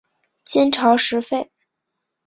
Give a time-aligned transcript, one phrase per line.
[0.43, 1.51] 金朝时废。